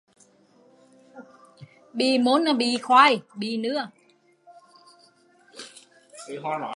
[1.93, 3.81] Bị môn, bị khoai, bị nưa